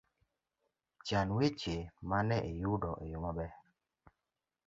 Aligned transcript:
Chan 1.05 1.27
weche 1.37 1.75
mane 2.09 2.37
iyudo 2.53 2.91
e 3.03 3.05
yo 3.11 3.19
maber 3.25 3.51